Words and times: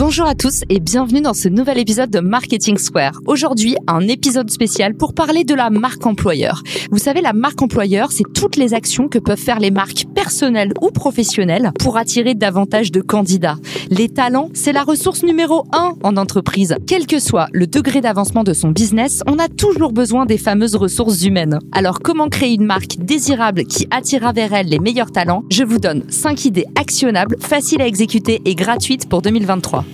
Bonjour 0.00 0.26
à 0.26 0.34
tous 0.34 0.62
et 0.70 0.80
bienvenue 0.80 1.20
dans 1.20 1.34
ce 1.34 1.50
nouvel 1.50 1.76
épisode 1.76 2.08
de 2.08 2.20
Marketing 2.20 2.78
Square. 2.78 3.20
Aujourd'hui, 3.26 3.76
un 3.86 4.00
épisode 4.08 4.50
spécial 4.50 4.94
pour 4.94 5.12
parler 5.12 5.44
de 5.44 5.52
la 5.52 5.68
marque 5.68 6.06
employeur. 6.06 6.62
Vous 6.90 6.96
savez, 6.96 7.20
la 7.20 7.34
marque 7.34 7.60
employeur, 7.60 8.10
c'est 8.10 8.24
toutes 8.34 8.56
les 8.56 8.72
actions 8.72 9.08
que 9.08 9.18
peuvent 9.18 9.38
faire 9.38 9.60
les 9.60 9.70
marques 9.70 10.06
personnelles 10.14 10.72
ou 10.80 10.90
professionnelles 10.90 11.70
pour 11.78 11.98
attirer 11.98 12.34
davantage 12.34 12.92
de 12.92 13.02
candidats. 13.02 13.58
Les 13.90 14.08
talents, 14.08 14.48
c'est 14.54 14.72
la 14.72 14.84
ressource 14.84 15.22
numéro 15.22 15.66
un 15.74 15.92
en 16.02 16.16
entreprise. 16.16 16.76
Quel 16.86 17.06
que 17.06 17.18
soit 17.18 17.48
le 17.52 17.66
degré 17.66 18.00
d'avancement 18.00 18.42
de 18.42 18.54
son 18.54 18.70
business, 18.70 19.22
on 19.26 19.38
a 19.38 19.48
toujours 19.48 19.92
besoin 19.92 20.24
des 20.24 20.38
fameuses 20.38 20.76
ressources 20.76 21.24
humaines. 21.24 21.58
Alors, 21.72 22.00
comment 22.00 22.30
créer 22.30 22.54
une 22.54 22.64
marque 22.64 22.96
désirable 23.00 23.64
qui 23.64 23.86
attirera 23.90 24.32
vers 24.32 24.54
elle 24.54 24.68
les 24.68 24.78
meilleurs 24.78 25.12
talents? 25.12 25.44
Je 25.50 25.62
vous 25.62 25.78
donne 25.78 26.04
5 26.08 26.46
idées 26.46 26.66
actionnables, 26.74 27.36
faciles 27.38 27.82
à 27.82 27.86
exécuter 27.86 28.40
et 28.46 28.54
gratuites 28.54 29.06
pour 29.06 29.20
2023. 29.20 29.84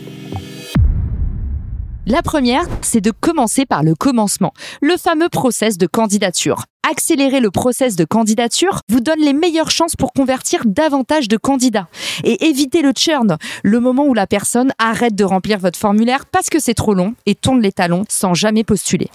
La 2.08 2.22
première, 2.22 2.62
c'est 2.82 3.00
de 3.00 3.10
commencer 3.10 3.66
par 3.66 3.82
le 3.82 3.96
commencement, 3.96 4.52
le 4.80 4.96
fameux 4.96 5.28
process 5.28 5.76
de 5.76 5.88
candidature. 5.88 6.62
Accélérer 6.88 7.40
le 7.40 7.50
process 7.50 7.96
de 7.96 8.04
candidature 8.04 8.78
vous 8.88 9.00
donne 9.00 9.18
les 9.18 9.32
meilleures 9.32 9.72
chances 9.72 9.96
pour 9.96 10.12
convertir 10.12 10.62
davantage 10.66 11.26
de 11.26 11.36
candidats. 11.36 11.88
Et 12.22 12.46
éviter 12.46 12.80
le 12.80 12.92
churn, 12.96 13.38
le 13.64 13.80
moment 13.80 14.04
où 14.04 14.14
la 14.14 14.28
personne 14.28 14.72
arrête 14.78 15.16
de 15.16 15.24
remplir 15.24 15.58
votre 15.58 15.80
formulaire 15.80 16.26
parce 16.26 16.48
que 16.48 16.60
c'est 16.60 16.74
trop 16.74 16.94
long 16.94 17.16
et 17.26 17.34
tourne 17.34 17.60
les 17.60 17.72
talons 17.72 18.04
sans 18.08 18.34
jamais 18.34 18.62
postuler. 18.62 19.10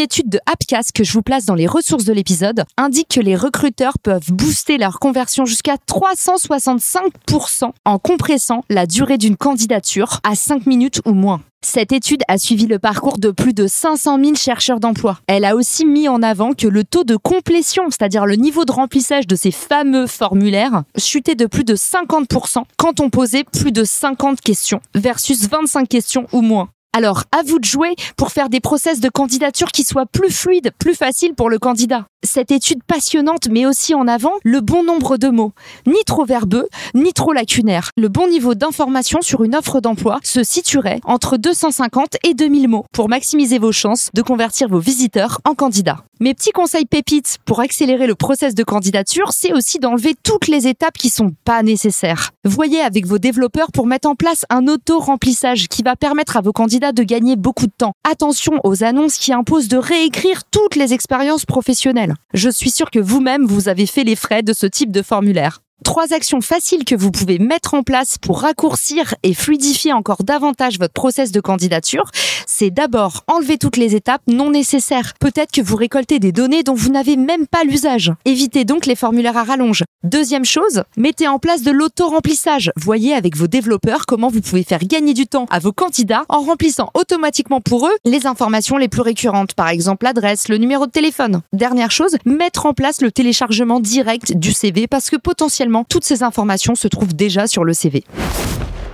Une 0.00 0.04
étude 0.04 0.30
de 0.30 0.40
Appcast 0.46 0.92
que 0.92 1.04
je 1.04 1.12
vous 1.12 1.20
place 1.20 1.44
dans 1.44 1.54
les 1.54 1.66
ressources 1.66 2.06
de 2.06 2.14
l'épisode 2.14 2.64
indique 2.78 3.08
que 3.08 3.20
les 3.20 3.36
recruteurs 3.36 3.98
peuvent 4.02 4.32
booster 4.32 4.78
leur 4.78 4.98
conversion 4.98 5.44
jusqu'à 5.44 5.74
365% 5.74 7.72
en 7.84 7.98
compressant 7.98 8.64
la 8.70 8.86
durée 8.86 9.18
d'une 9.18 9.36
candidature 9.36 10.20
à 10.22 10.36
5 10.36 10.64
minutes 10.64 11.02
ou 11.04 11.12
moins. 11.12 11.42
Cette 11.60 11.92
étude 11.92 12.22
a 12.28 12.38
suivi 12.38 12.66
le 12.66 12.78
parcours 12.78 13.18
de 13.18 13.30
plus 13.30 13.52
de 13.52 13.66
500 13.66 14.18
000 14.24 14.36
chercheurs 14.36 14.80
d'emploi. 14.80 15.18
Elle 15.26 15.44
a 15.44 15.54
aussi 15.54 15.84
mis 15.84 16.08
en 16.08 16.22
avant 16.22 16.54
que 16.54 16.66
le 16.66 16.82
taux 16.84 17.04
de 17.04 17.16
complétion, 17.16 17.82
c'est-à-dire 17.90 18.24
le 18.24 18.36
niveau 18.36 18.64
de 18.64 18.72
remplissage 18.72 19.26
de 19.26 19.36
ces 19.36 19.50
fameux 19.50 20.06
formulaires, 20.06 20.84
chutait 20.96 21.34
de 21.34 21.44
plus 21.44 21.64
de 21.64 21.76
50% 21.76 22.62
quand 22.78 23.00
on 23.00 23.10
posait 23.10 23.44
plus 23.44 23.70
de 23.70 23.84
50 23.84 24.40
questions 24.40 24.80
versus 24.94 25.46
25 25.46 25.86
questions 25.86 26.26
ou 26.32 26.40
moins. 26.40 26.70
Alors, 26.92 27.22
à 27.30 27.42
vous 27.44 27.60
de 27.60 27.64
jouer 27.64 27.94
pour 28.16 28.32
faire 28.32 28.48
des 28.48 28.58
process 28.58 28.98
de 28.98 29.08
candidature 29.08 29.68
qui 29.68 29.84
soient 29.84 30.06
plus 30.06 30.32
fluides, 30.32 30.72
plus 30.76 30.96
faciles 30.96 31.34
pour 31.34 31.48
le 31.48 31.60
candidat. 31.60 32.09
Cette 32.22 32.50
étude 32.50 32.84
passionnante 32.84 33.48
met 33.48 33.64
aussi 33.64 33.94
en 33.94 34.06
avant 34.06 34.34
le 34.44 34.60
bon 34.60 34.84
nombre 34.84 35.16
de 35.16 35.28
mots, 35.28 35.52
ni 35.86 36.04
trop 36.04 36.26
verbeux, 36.26 36.68
ni 36.94 37.14
trop 37.14 37.32
lacunaires. 37.32 37.90
Le 37.96 38.08
bon 38.08 38.28
niveau 38.28 38.54
d'information 38.54 39.22
sur 39.22 39.42
une 39.42 39.56
offre 39.56 39.80
d'emploi 39.80 40.18
se 40.22 40.44
situerait 40.44 41.00
entre 41.04 41.38
250 41.38 42.18
et 42.24 42.34
2000 42.34 42.68
mots 42.68 42.84
pour 42.92 43.08
maximiser 43.08 43.58
vos 43.58 43.72
chances 43.72 44.10
de 44.12 44.20
convertir 44.20 44.68
vos 44.68 44.80
visiteurs 44.80 45.40
en 45.44 45.54
candidats. 45.54 46.04
Mes 46.22 46.34
petits 46.34 46.50
conseils 46.50 46.84
pépites 46.84 47.38
pour 47.46 47.60
accélérer 47.60 48.06
le 48.06 48.14
process 48.14 48.54
de 48.54 48.62
candidature, 48.62 49.32
c'est 49.32 49.54
aussi 49.54 49.78
d'enlever 49.78 50.14
toutes 50.22 50.48
les 50.48 50.68
étapes 50.68 50.98
qui 50.98 51.08
sont 51.08 51.32
pas 51.46 51.62
nécessaires. 51.62 52.32
Voyez 52.44 52.82
avec 52.82 53.06
vos 53.06 53.16
développeurs 53.16 53.72
pour 53.72 53.86
mettre 53.86 54.06
en 54.06 54.14
place 54.14 54.44
un 54.50 54.68
auto-remplissage 54.68 55.68
qui 55.68 55.82
va 55.82 55.96
permettre 55.96 56.36
à 56.36 56.42
vos 56.42 56.52
candidats 56.52 56.92
de 56.92 57.02
gagner 57.02 57.36
beaucoup 57.36 57.66
de 57.66 57.72
temps. 57.74 57.94
Attention 58.04 58.60
aux 58.64 58.84
annonces 58.84 59.16
qui 59.16 59.32
imposent 59.32 59.68
de 59.68 59.78
réécrire 59.78 60.42
toutes 60.50 60.76
les 60.76 60.92
expériences 60.92 61.46
professionnelles. 61.46 62.09
Je 62.34 62.50
suis 62.50 62.70
sûre 62.70 62.90
que 62.90 62.98
vous-même, 62.98 63.46
vous 63.46 63.68
avez 63.68 63.86
fait 63.86 64.04
les 64.04 64.16
frais 64.16 64.42
de 64.42 64.52
ce 64.52 64.66
type 64.66 64.92
de 64.92 65.02
formulaire. 65.02 65.60
Trois 65.82 66.12
actions 66.12 66.42
faciles 66.42 66.84
que 66.84 66.94
vous 66.94 67.10
pouvez 67.10 67.38
mettre 67.38 67.72
en 67.72 67.82
place 67.82 68.18
pour 68.18 68.42
raccourcir 68.42 69.14
et 69.22 69.32
fluidifier 69.32 69.94
encore 69.94 70.22
davantage 70.24 70.78
votre 70.78 70.92
process 70.92 71.32
de 71.32 71.40
candidature, 71.40 72.10
c'est 72.50 72.70
d'abord 72.70 73.22
enlever 73.28 73.58
toutes 73.58 73.76
les 73.76 73.94
étapes 73.94 74.22
non 74.26 74.50
nécessaires. 74.50 75.14
Peut-être 75.20 75.52
que 75.52 75.60
vous 75.60 75.76
récoltez 75.76 76.18
des 76.18 76.32
données 76.32 76.64
dont 76.64 76.74
vous 76.74 76.90
n'avez 76.90 77.16
même 77.16 77.46
pas 77.46 77.62
l'usage. 77.62 78.12
Évitez 78.24 78.64
donc 78.64 78.86
les 78.86 78.96
formulaires 78.96 79.36
à 79.36 79.44
rallonge. 79.44 79.84
Deuxième 80.02 80.44
chose, 80.44 80.82
mettez 80.96 81.28
en 81.28 81.38
place 81.38 81.62
de 81.62 81.70
l'auto-remplissage. 81.70 82.72
Voyez 82.76 83.14
avec 83.14 83.36
vos 83.36 83.46
développeurs 83.46 84.04
comment 84.04 84.28
vous 84.28 84.40
pouvez 84.40 84.64
faire 84.64 84.80
gagner 84.80 85.14
du 85.14 85.26
temps 85.26 85.46
à 85.50 85.60
vos 85.60 85.72
candidats 85.72 86.24
en 86.28 86.40
remplissant 86.40 86.90
automatiquement 86.94 87.60
pour 87.60 87.86
eux 87.86 87.96
les 88.04 88.26
informations 88.26 88.76
les 88.78 88.88
plus 88.88 89.02
récurrentes, 89.02 89.54
par 89.54 89.68
exemple 89.68 90.04
l'adresse, 90.04 90.48
le 90.48 90.56
numéro 90.56 90.86
de 90.86 90.90
téléphone. 90.90 91.42
Dernière 91.52 91.92
chose, 91.92 92.16
mettre 92.24 92.66
en 92.66 92.74
place 92.74 93.00
le 93.00 93.12
téléchargement 93.12 93.78
direct 93.78 94.36
du 94.36 94.52
CV 94.52 94.88
parce 94.88 95.08
que 95.08 95.16
potentiellement 95.16 95.84
toutes 95.84 96.04
ces 96.04 96.24
informations 96.24 96.74
se 96.74 96.88
trouvent 96.88 97.14
déjà 97.14 97.46
sur 97.46 97.62
le 97.62 97.74
CV. 97.74 98.04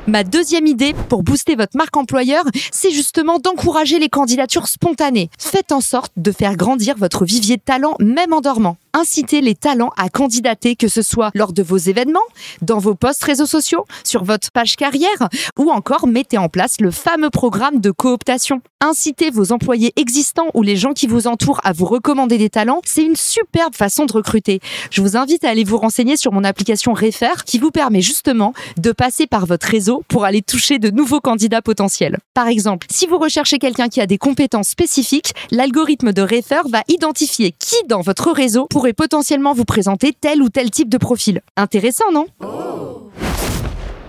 Ma 0.09 0.23
deuxième 0.23 0.69
idée 0.69 0.95
pour 1.09 1.25
booster 1.25 1.57
votre 1.57 1.77
marque 1.77 1.97
employeur, 1.97 2.45
c'est 2.71 2.93
justement 2.93 3.41
d'encourager 3.41 3.99
les 3.99 4.09
candidatures 4.09 4.69
spontanées. 4.69 5.31
Faites 5.37 5.73
en 5.73 5.81
sorte 5.81 6.13
de 6.17 6.31
faire 6.31 6.57
grandir 6.57 6.97
votre 6.97 7.25
vivier 7.25 7.57
de 7.57 7.63
talent 7.63 7.97
même 7.99 8.33
en 8.33 8.41
dormant 8.41 8.77
incitez 8.97 9.43
les 9.43 9.55
talents 9.55 9.93
à 9.97 10.09
candidater, 10.09 10.75
que 10.75 10.89
ce 10.89 11.03
soit 11.03 11.31
lors 11.35 11.53
de 11.53 11.63
vos 11.63 11.77
événements, 11.77 12.19
dans 12.63 12.79
vos 12.79 12.95
posts 12.95 13.23
réseaux 13.25 13.47
sociaux, 13.47 13.85
sur 14.05 14.25
votre 14.25 14.51
page 14.51 14.77
carrière, 14.77 15.29
ou 15.59 15.71
encore 15.71 16.07
mettez 16.07 16.39
en 16.39 16.49
place 16.49 16.81
le 16.81 16.91
fameux 16.91 17.31
programme 17.31 17.81
de 17.81 17.91
cooptation. 17.91 18.63
Incitez 18.81 19.31
vos 19.31 19.53
employés 19.53 19.93
existants 19.97 20.47
ou 20.55 20.63
les 20.63 20.77
gens 20.77 20.93
qui 20.93 21.07
vous 21.07 21.27
entourent 21.27 21.61
à 21.65 21.73
vous 21.73 21.85
recommander 21.85 22.39
des 22.39 22.49
talents, 22.49 22.81
c'est 22.85 23.03
une 23.03 23.17
superbe 23.17 23.75
façon 23.75 24.07
de 24.07 24.13
recruter. 24.13 24.61
Je 24.91 25.03
vous 25.03 25.17
invite 25.17 25.45
à 25.45 25.51
aller 25.51 25.65
vous 25.65 25.79
renseigner 25.79 26.17
sur 26.17 26.33
mon 26.33 26.45
application 26.45 26.95
Refer 26.95 27.45
qui 27.45 27.59
vous 27.59 27.71
permet 27.71 28.01
justement 28.01 28.55
de 28.79 28.93
passer 28.93 29.27
par 29.27 29.45
votre 29.45 29.67
réseau 29.67 30.05
pour 30.09 30.25
aller 30.25 30.41
toucher 30.41 30.79
de 30.79 30.91
nouveaux 30.91 31.21
candidats 31.21 31.63
potentiels. 31.63 32.19
Par 32.33 32.49
exemple, 32.49 32.87
si 32.91 33.07
vous 33.07 33.19
recherchez 33.19 33.59
quelqu'un 33.59 33.89
qui 33.89 34.01
a 34.01 34.07
des 34.07 34.19
compétences 34.19 34.69
spécifiques, 34.69 35.35
l'algorithme 35.51 36.13
de 36.13 36.23
Refer 36.23 36.63
va 36.71 36.83
identifier 36.89 37.53
qui 37.53 37.77
dans 37.89 38.01
votre 38.01 38.31
réseau 38.31 38.67
pourrait 38.71 38.86
potentiellement 38.93 39.53
vous 39.53 39.65
présenter 39.65 40.13
tel 40.13 40.43
ou 40.43 40.49
tel 40.49 40.71
type 40.71 40.89
de 40.89 40.99
profil. 40.99 41.41
Intéressant, 41.57 42.11
non? 42.13 42.27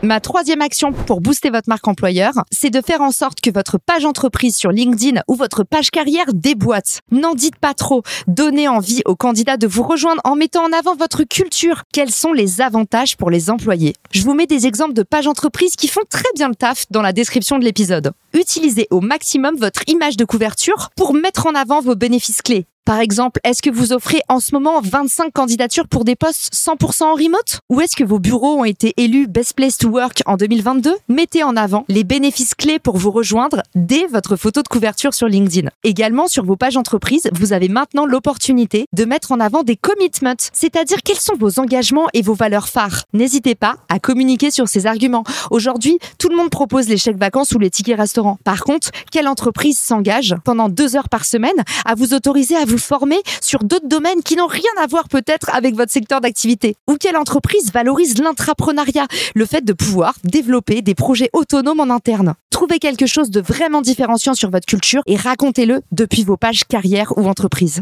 Ma 0.04 0.20
troisième 0.20 0.62
action 0.62 0.94
pour 0.94 1.22
booster 1.22 1.50
votre 1.50 1.68
marque 1.68 1.88
employeur, 1.88 2.32
c'est 2.52 2.70
de 2.70 2.82
faire 2.82 3.02
en 3.02 3.12
sorte 3.12 3.42
que 3.42 3.50
votre 3.50 3.80
page 3.80 4.06
entreprise 4.06 4.56
sur 4.56 4.72
LinkedIn 4.72 5.22
ou 5.28 5.34
votre 5.34 5.64
page 5.64 5.90
carrière 5.90 6.34
déboîte. 6.34 7.00
N'en 7.12 7.34
dites 7.34 7.56
pas 7.56 7.74
trop. 7.74 8.04
Donnez 8.28 8.68
envie 8.68 9.02
aux 9.06 9.16
candidats 9.16 9.58
de 9.58 9.66
vous 9.66 9.82
rejoindre 9.82 10.22
en 10.24 10.36
mettant 10.36 10.64
en 10.66 10.72
avant 10.72 10.96
votre 10.96 11.24
culture. 11.24 11.84
Quels 11.92 12.12
sont 12.12 12.32
les 12.32 12.62
avantages 12.62 13.18
pour 13.18 13.32
les 13.32 13.50
employés? 13.50 13.96
Je 14.12 14.22
vous 14.22 14.36
mets 14.36 14.46
des 14.46 14.68
exemples 14.68 14.94
de 14.94 15.04
pages 15.04 15.28
entreprises 15.28 15.76
qui 15.76 15.88
font 15.88 16.04
très 16.10 16.30
bien 16.36 16.50
le 16.50 16.56
taf 16.56 16.86
dans 16.92 17.02
la 17.02 17.12
description 17.12 17.58
de 17.58 17.66
l'épisode. 17.66 18.12
Utilisez 18.34 18.88
au 18.92 19.02
maximum 19.02 19.56
votre 19.56 19.82
image 19.88 20.16
de 20.16 20.26
couverture 20.26 20.90
pour 20.96 21.16
mettre 21.16 21.48
en 21.48 21.56
avant 21.56 21.82
vos 21.82 21.96
bénéfices 21.96 22.44
clés. 22.44 22.68
Par 22.88 23.02
exemple, 23.02 23.42
est-ce 23.44 23.62
que 23.62 23.70
vous 23.70 23.92
offrez 23.92 24.22
en 24.30 24.40
ce 24.40 24.54
moment 24.54 24.80
25 24.80 25.34
candidatures 25.34 25.90
pour 25.90 26.06
des 26.06 26.16
postes 26.16 26.54
100% 26.54 27.04
en 27.04 27.16
remote? 27.16 27.60
Ou 27.70 27.82
est-ce 27.82 27.98
que 27.98 28.06
vos 28.06 28.18
bureaux 28.18 28.62
ont 28.62 28.64
été 28.64 28.94
élus 28.96 29.28
Best 29.28 29.56
Place 29.56 29.78
to 29.78 29.90
Work 29.90 30.24
en 30.26 30.38
2022 30.38 30.96
Mettez 31.10 31.44
en 31.44 31.58
avant 31.58 31.84
les 31.90 32.06
bénéfices 32.06 32.56
clés 32.56 32.80
pour 32.80 32.96
vous 32.96 33.12
rejoindre 33.12 33.62
dès 33.76 34.08
votre 34.08 34.38
photo 34.38 34.62
de 34.62 34.70
couverture 34.70 35.14
sur 35.14 35.28
LinkedIn. 35.28 35.68
Également, 35.84 36.30
sur 36.30 36.46
vos 36.46 36.56
pages 36.56 36.78
entreprises, 36.78 37.30
vous 37.34 37.52
avez 37.52 37.68
maintenant 37.68 38.06
l'opportunité 38.06 38.86
de 38.94 39.04
mettre 39.04 39.34
en 39.34 39.42
avant 39.42 39.64
des 39.64 39.76
commitments, 39.76 40.48
c'est-à-dire 40.54 41.00
quels 41.04 41.20
sont 41.20 41.36
vos 41.38 41.60
engagements 41.60 42.08
et 42.14 42.22
vos 42.22 42.36
valeurs 42.36 42.70
phares. 42.70 43.04
N'hésitez 43.12 43.56
pas 43.56 43.76
à 43.90 44.00
communiquer 44.00 44.50
sur 44.50 44.70
ces 44.70 44.86
arguments. 44.86 45.26
Aujourd'hui, 45.52 46.00
tout 46.20 46.30
le 46.30 46.38
monde 46.38 46.52
propose 46.52 46.88
les 46.88 46.96
chèques 46.96 47.20
vacances 47.20 47.52
ou 47.52 47.60
les 47.60 47.70
tickets 47.70 47.98
restaurants. 47.98 48.38
Par 48.46 48.64
contre, 48.64 48.92
quelle 49.12 49.28
entreprise 49.28 49.78
s'engage 49.78 50.36
pendant 50.46 50.70
deux 50.70 50.96
heures 50.96 51.10
par 51.10 51.26
semaine 51.26 51.66
à 51.84 51.94
vous 51.94 52.14
autoriser 52.14 52.56
à 52.56 52.64
vous 52.64 52.77
vous 52.78 52.84
former 52.84 53.18
sur 53.42 53.64
d'autres 53.64 53.88
domaines 53.88 54.22
qui 54.24 54.36
n'ont 54.36 54.48
rien 54.48 54.62
à 54.80 54.86
voir 54.86 55.10
peut-être 55.10 55.50
avec 55.54 55.76
votre 55.76 55.92
secteur 55.92 56.22
d'activité 56.22 56.76
Ou 56.88 56.96
quelle 56.96 57.18
entreprise 57.18 57.72
valorise 57.74 58.20
l'intrapreneuriat, 58.20 59.08
le 59.34 59.46
fait 59.46 59.66
de 59.66 59.74
pouvoir 59.74 60.14
développer 60.24 60.84
des 60.84 60.94
projets 60.94 61.30
autonomes 61.34 61.80
en 61.80 61.90
interne 61.90 62.36
Trouvez 62.52 62.78
quelque 62.78 63.08
chose 63.08 63.32
de 63.32 63.42
vraiment 63.42 63.82
différenciant 63.82 64.36
sur 64.36 64.52
votre 64.52 64.68
culture 64.68 65.02
et 65.08 65.16
racontez-le 65.16 65.82
depuis 65.92 66.24
vos 66.24 66.38
pages 66.38 66.66
carrière 66.66 67.18
ou 67.18 67.28
entreprise. 67.28 67.82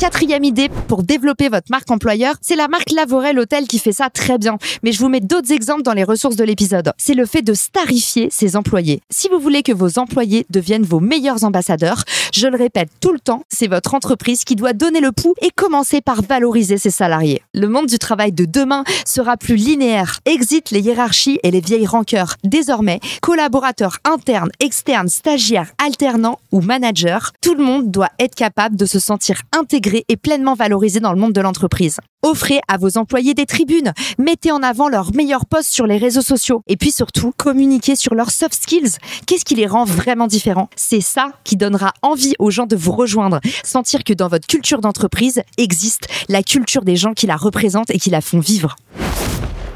Quatrième 0.00 0.44
idée 0.44 0.70
pour 0.88 1.02
développer 1.02 1.50
votre 1.50 1.66
marque 1.70 1.90
employeur, 1.90 2.34
c'est 2.40 2.56
la 2.56 2.68
marque 2.68 2.90
Lavorel 2.90 3.38
Hôtel 3.38 3.66
qui 3.66 3.78
fait 3.78 3.92
ça 3.92 4.08
très 4.08 4.38
bien. 4.38 4.56
Mais 4.82 4.92
je 4.92 4.98
vous 4.98 5.10
mets 5.10 5.20
d'autres 5.20 5.52
exemples 5.52 5.82
dans 5.82 5.92
les 5.92 6.04
ressources 6.04 6.36
de 6.36 6.44
l'épisode. 6.44 6.94
C'est 6.96 7.12
le 7.12 7.26
fait 7.26 7.42
de 7.42 7.52
starifier 7.52 8.28
ses 8.30 8.56
employés. 8.56 9.02
Si 9.10 9.28
vous 9.28 9.38
voulez 9.38 9.62
que 9.62 9.72
vos 9.72 9.98
employés 9.98 10.46
deviennent 10.48 10.84
vos 10.84 11.00
meilleurs 11.00 11.44
ambassadeurs, 11.44 12.04
je 12.40 12.46
le 12.46 12.56
répète 12.56 12.88
tout 13.00 13.12
le 13.12 13.20
temps, 13.20 13.42
c'est 13.50 13.66
votre 13.66 13.94
entreprise 13.94 14.44
qui 14.44 14.56
doit 14.56 14.72
donner 14.72 15.00
le 15.00 15.12
pouls 15.12 15.34
et 15.42 15.50
commencer 15.50 16.00
par 16.00 16.22
valoriser 16.22 16.78
ses 16.78 16.90
salariés. 16.90 17.42
Le 17.52 17.68
monde 17.68 17.84
du 17.84 17.98
travail 17.98 18.32
de 18.32 18.46
demain 18.46 18.82
sera 19.04 19.36
plus 19.36 19.56
linéaire. 19.56 20.20
Exit 20.24 20.70
les 20.70 20.80
hiérarchies 20.80 21.38
et 21.42 21.50
les 21.50 21.60
vieilles 21.60 21.86
rancœurs. 21.86 22.36
Désormais, 22.42 23.00
collaborateurs 23.20 23.98
internes, 24.04 24.48
externes, 24.58 25.10
stagiaires, 25.10 25.70
alternants 25.84 26.38
ou 26.50 26.62
managers, 26.62 27.18
tout 27.42 27.54
le 27.54 27.62
monde 27.62 27.90
doit 27.90 28.08
être 28.18 28.34
capable 28.34 28.76
de 28.76 28.86
se 28.86 28.98
sentir 28.98 29.42
intégré 29.52 30.06
et 30.08 30.16
pleinement 30.16 30.54
valorisé 30.54 30.98
dans 30.98 31.12
le 31.12 31.20
monde 31.20 31.34
de 31.34 31.42
l'entreprise. 31.42 31.98
Offrez 32.22 32.60
à 32.68 32.76
vos 32.76 32.98
employés 32.98 33.34
des 33.34 33.46
tribunes, 33.46 33.92
mettez 34.18 34.52
en 34.52 34.62
avant 34.62 34.88
leurs 34.88 35.14
meilleurs 35.14 35.46
posts 35.46 35.70
sur 35.70 35.86
les 35.86 35.96
réseaux 35.96 36.20
sociaux 36.22 36.62
et 36.68 36.76
puis 36.76 36.90
surtout 36.90 37.32
communiquez 37.36 37.96
sur 37.96 38.14
leurs 38.14 38.30
soft 38.30 38.54
skills. 38.54 38.96
Qu'est-ce 39.26 39.44
qui 39.44 39.54
les 39.54 39.66
rend 39.66 39.84
vraiment 39.84 40.26
différents? 40.26 40.68
C'est 40.76 41.00
ça 41.00 41.32
qui 41.44 41.56
donnera 41.56 41.92
envie 42.02 42.29
aux 42.38 42.50
gens 42.50 42.66
de 42.66 42.76
vous 42.76 42.92
rejoindre, 42.92 43.40
sentir 43.64 44.04
que 44.04 44.12
dans 44.12 44.28
votre 44.28 44.46
culture 44.46 44.80
d'entreprise 44.80 45.42
existe 45.58 46.08
la 46.28 46.42
culture 46.42 46.84
des 46.84 46.96
gens 46.96 47.14
qui 47.14 47.26
la 47.26 47.36
représentent 47.36 47.90
et 47.90 47.98
qui 47.98 48.10
la 48.10 48.20
font 48.20 48.40
vivre. 48.40 48.76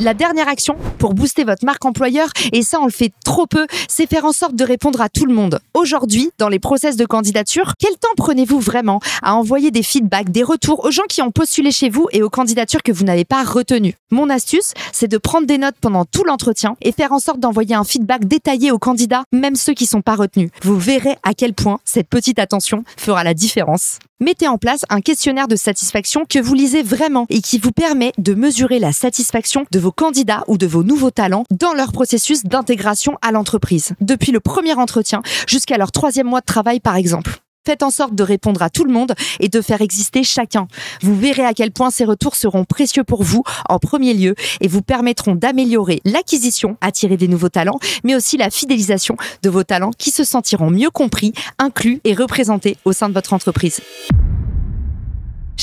La 0.00 0.12
dernière 0.12 0.48
action 0.48 0.76
pour 0.98 1.14
booster 1.14 1.44
votre 1.44 1.64
marque 1.64 1.84
employeur, 1.84 2.28
et 2.52 2.62
ça 2.62 2.80
on 2.80 2.86
le 2.86 2.90
fait 2.90 3.12
trop 3.24 3.46
peu, 3.46 3.68
c'est 3.88 4.08
faire 4.08 4.24
en 4.24 4.32
sorte 4.32 4.56
de 4.56 4.64
répondre 4.64 5.00
à 5.00 5.08
tout 5.08 5.24
le 5.24 5.32
monde. 5.32 5.60
Aujourd'hui, 5.72 6.30
dans 6.38 6.48
les 6.48 6.58
process 6.58 6.96
de 6.96 7.06
candidature, 7.06 7.74
quel 7.78 7.92
temps 7.92 8.08
prenez-vous 8.16 8.58
vraiment 8.58 8.98
à 9.22 9.36
envoyer 9.36 9.70
des 9.70 9.84
feedbacks, 9.84 10.30
des 10.30 10.42
retours 10.42 10.84
aux 10.84 10.90
gens 10.90 11.04
qui 11.08 11.22
ont 11.22 11.30
postulé 11.30 11.70
chez 11.70 11.90
vous 11.90 12.08
et 12.10 12.24
aux 12.24 12.30
candidatures 12.30 12.82
que 12.82 12.90
vous 12.90 13.04
n'avez 13.04 13.24
pas 13.24 13.44
retenues? 13.44 13.94
Mon 14.10 14.30
astuce, 14.30 14.74
c'est 14.92 15.06
de 15.06 15.18
prendre 15.18 15.46
des 15.46 15.58
notes 15.58 15.76
pendant 15.80 16.04
tout 16.04 16.24
l'entretien 16.24 16.76
et 16.82 16.90
faire 16.90 17.12
en 17.12 17.20
sorte 17.20 17.38
d'envoyer 17.38 17.76
un 17.76 17.84
feedback 17.84 18.26
détaillé 18.26 18.72
aux 18.72 18.78
candidats, 18.78 19.22
même 19.32 19.54
ceux 19.54 19.74
qui 19.74 19.86
sont 19.86 20.02
pas 20.02 20.16
retenus. 20.16 20.50
Vous 20.62 20.76
verrez 20.76 21.16
à 21.22 21.34
quel 21.34 21.54
point 21.54 21.78
cette 21.84 22.08
petite 22.08 22.40
attention 22.40 22.82
fera 22.96 23.22
la 23.22 23.34
différence. 23.34 24.00
Mettez 24.20 24.46
en 24.46 24.58
place 24.58 24.84
un 24.90 25.00
questionnaire 25.00 25.48
de 25.48 25.56
satisfaction 25.56 26.24
que 26.26 26.38
vous 26.38 26.54
lisez 26.54 26.82
vraiment 26.82 27.26
et 27.28 27.40
qui 27.40 27.58
vous 27.58 27.72
permet 27.72 28.12
de 28.16 28.32
mesurer 28.32 28.78
la 28.78 28.92
satisfaction 28.92 29.66
vos 29.84 29.92
candidats 29.92 30.44
ou 30.46 30.56
de 30.56 30.66
vos 30.66 30.82
nouveaux 30.82 31.10
talents 31.10 31.44
dans 31.50 31.74
leur 31.74 31.92
processus 31.92 32.42
d'intégration 32.42 33.18
à 33.20 33.32
l'entreprise, 33.32 33.92
depuis 34.00 34.32
le 34.32 34.40
premier 34.40 34.72
entretien 34.72 35.20
jusqu'à 35.46 35.76
leur 35.76 35.92
troisième 35.92 36.26
mois 36.26 36.40
de 36.40 36.46
travail 36.46 36.80
par 36.80 36.96
exemple. 36.96 37.42
Faites 37.66 37.82
en 37.82 37.90
sorte 37.90 38.14
de 38.14 38.22
répondre 38.22 38.62
à 38.62 38.70
tout 38.70 38.84
le 38.84 38.92
monde 38.92 39.14
et 39.40 39.50
de 39.50 39.60
faire 39.60 39.82
exister 39.82 40.24
chacun. 40.24 40.68
Vous 41.02 41.14
verrez 41.14 41.44
à 41.44 41.52
quel 41.52 41.70
point 41.70 41.90
ces 41.90 42.06
retours 42.06 42.34
seront 42.34 42.64
précieux 42.64 43.04
pour 43.04 43.22
vous 43.22 43.42
en 43.68 43.78
premier 43.78 44.14
lieu 44.14 44.34
et 44.62 44.68
vous 44.68 44.80
permettront 44.80 45.34
d'améliorer 45.34 46.00
l'acquisition, 46.06 46.78
attirer 46.80 47.18
des 47.18 47.28
nouveaux 47.28 47.50
talents, 47.50 47.78
mais 48.04 48.14
aussi 48.14 48.38
la 48.38 48.48
fidélisation 48.48 49.18
de 49.42 49.50
vos 49.50 49.64
talents 49.64 49.92
qui 49.98 50.10
se 50.10 50.24
sentiront 50.24 50.70
mieux 50.70 50.90
compris, 50.90 51.34
inclus 51.58 52.00
et 52.04 52.14
représentés 52.14 52.78
au 52.86 52.94
sein 52.94 53.10
de 53.10 53.14
votre 53.14 53.34
entreprise. 53.34 53.80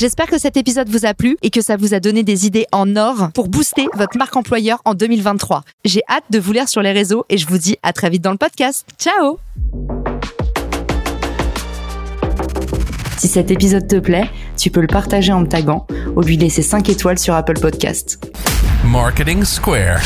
J'espère 0.02 0.26
que 0.26 0.36
cet 0.36 0.56
épisode 0.56 0.88
vous 0.88 1.06
a 1.06 1.14
plu 1.14 1.36
et 1.42 1.50
que 1.50 1.60
ça 1.60 1.76
vous 1.76 1.94
a 1.94 2.00
donné 2.00 2.24
des 2.24 2.44
idées 2.44 2.66
en 2.72 2.96
or 2.96 3.30
pour 3.34 3.46
booster 3.46 3.86
votre 3.94 4.18
marque 4.18 4.34
employeur 4.34 4.82
en 4.84 4.94
2023. 4.94 5.62
J'ai 5.84 6.02
hâte 6.10 6.24
de 6.28 6.40
vous 6.40 6.50
lire 6.50 6.68
sur 6.68 6.82
les 6.82 6.90
réseaux 6.90 7.24
et 7.28 7.38
je 7.38 7.46
vous 7.46 7.56
dis 7.56 7.76
à 7.84 7.92
très 7.92 8.10
vite 8.10 8.20
dans 8.20 8.32
le 8.32 8.36
podcast. 8.36 8.84
Ciao 8.98 9.38
Si 13.16 13.28
cet 13.28 13.52
épisode 13.52 13.86
te 13.86 14.00
plaît, 14.00 14.28
tu 14.58 14.72
peux 14.72 14.80
le 14.80 14.88
partager 14.88 15.32
en 15.32 15.42
me 15.42 15.46
taguant 15.46 15.86
ou 16.16 16.22
lui 16.22 16.36
laisser 16.36 16.62
5 16.62 16.88
étoiles 16.88 17.20
sur 17.20 17.34
Apple 17.34 17.60
Podcast. 17.60 18.18
Marketing 18.84 19.44
Square. 19.44 20.00